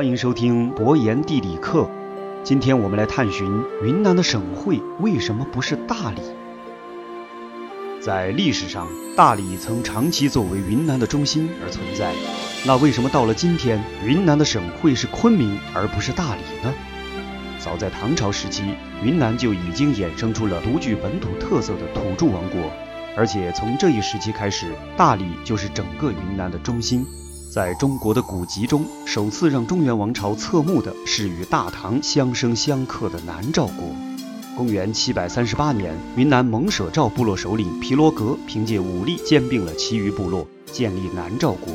[0.00, 1.86] 欢迎收听博言地理课。
[2.42, 6.22] 今天我们来探寻云南的省会为什么不是大理。
[8.00, 12.14] 在历史上，大理曾长期作为云南的中心而存在。
[12.66, 16.72] 那为什么到了今天，云南的省会是昆明而不是大理呢？
[17.58, 18.64] 早在唐朝时期，
[19.04, 22.72] 云南就已经衍生出了独具本土特色的土著王国，
[23.18, 27.06] 而且从这一时期开始，大理就是整个云南的中心。
[27.50, 33.88] 在中国的古籍中，首次让中原王朝侧目的是与大唐相生相克的南诏国。
[34.56, 41.74] 公元七百三十八年，云南蒙舍诏部落首领皮罗格凭借武力兼并了其余部落，建立南诏国。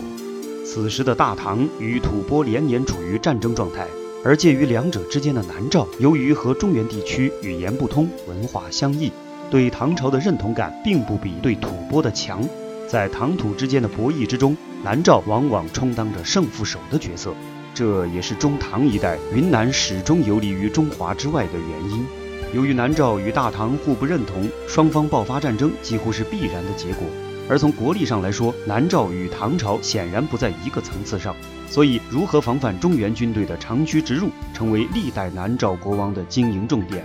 [0.66, 3.86] 此时的大唐与吐蕃连年处于战争状态，
[4.24, 9.12] 而介于两者之间的南诏，由于和中原地区语言不通、文化相异，
[9.52, 12.48] 对唐朝的认同感并不比对吐蕃的强。
[12.88, 17.34] 在唐土之间的博弈之中，南诏往往充当着胜负手的角色，
[17.74, 22.06] 这也是中唐一代云南始终游离于中华之外的原因。
[22.54, 27.08] 由于南诏与大唐互不认同，双方爆发战争几乎是必然的结果。
[27.50, 31.36] 而从国力上来说，南诏与唐朝显然不在一个层次上，
[31.68, 37.04] 所以如何防范中原军队的长驱直入，成为历代南诏国王的经营重点。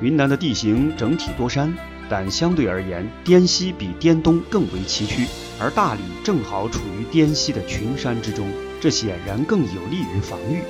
[0.00, 1.70] 云南的地形整体多山。
[2.10, 5.28] 但相对而言，滇西比滇东更为崎岖，
[5.60, 10.60] 而大理正好处于滇西的群山之中，这显然更有利于防御。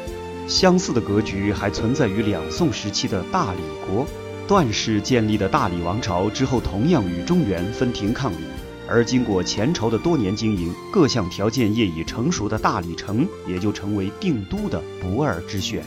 [0.47, 4.07] 相似的格局还存在于两宋时期的大理国，
[4.47, 8.45] 段氏建立的大理王朝之后，同样与中原分庭抗礼。
[8.87, 15.85] 而经过前朝的多年经营，各项条件业已成熟的大理城，也就成为定都的不二之选。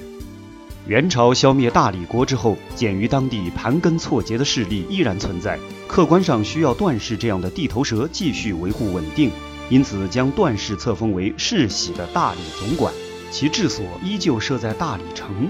[0.85, 9.31] 元朝消灭大理国之后，鉴于当地盘根错节的势力依然存在，客观上需要段氏这样的地头蛇继续维护稳定，
[9.69, 12.93] 因此将段氏册封为世袭的大理总管，
[13.31, 15.49] 其治所依旧设在大理城。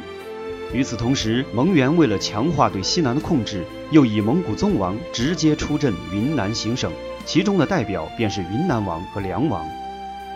[0.71, 6.91] 与此同时，蒙元为了强化对西南的控制，又以蒙古宗王直接出镇云南行省，
[7.25, 9.65] 其中的代表便是云南王和梁王。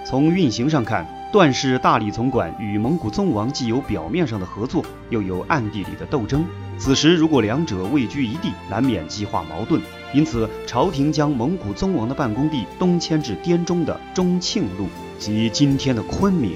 [0.04, 6.46] 从运行上看，段氏大理总管与蒙古宗王既有表面上的合作，又有暗地里的斗争。
[6.80, 9.82] 此时如果两者位居一地，难免激化矛盾。
[10.14, 14.88] 因此，朝廷将蒙古宗王的办公地东迁至滇中的中庆路，
[15.20, 16.54] 即今天的昆明。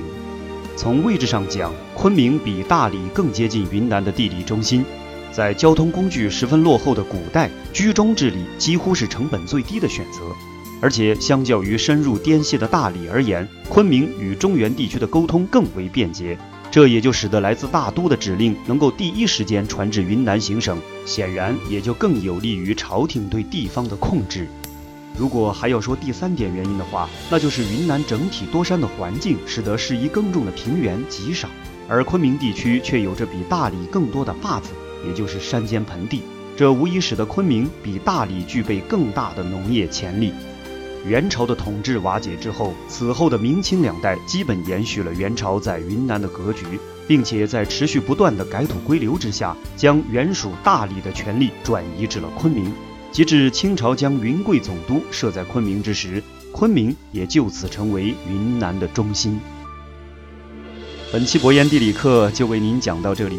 [0.77, 4.85] 从位置上讲，昆明比大理更接近云南的地理中心。
[5.33, 10.21] 在交通工具十分落后的古代，居中治理几乎是成本最低的选择。
[10.81, 16.35] 而且，相较于深入滇西的大理而言，昆明与中原地区的沟通更为便捷，
[16.71, 24.47] 这也就使得来自大都的指令能够第一时间传至云南行省，显然也就更有利于朝廷对地方的控制。
[25.15, 31.47] 如果还要说第三点原因的话，那就是云南整体多山的环境，使得适宜耕种的平原极少，
[31.87, 34.69] 而昆明地区却有着比大理更多的坝子，
[35.05, 36.23] 也就是山间盆地，
[36.57, 40.33] 这无疑使得昆明比大理具备更大的农业潜力。
[41.05, 46.65] 元朝的统治瓦解之后，此后的明清两代基本延续了元朝在云南的格局，
[47.07, 52.71] 并且在持续不断的改土归流之下，将原属大理的权力转移至了昆明。
[53.11, 56.23] 及至清朝将云贵总督设在昆明之时，
[56.53, 59.37] 昆明也就此成为云南的中心。
[61.11, 63.37] 本期博言地理课就为您讲到这里。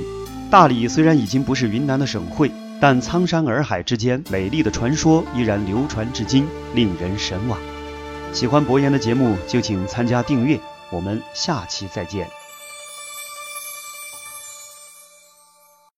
[0.51, 2.51] 大理虽然已经不是云南的省会。
[2.83, 7.57] 但苍山洱海之间美丽的传说依然流传至今，令人神往。
[8.33, 10.59] 喜欢博言的节目就请参加订阅，
[10.91, 12.42] 我们下期再见。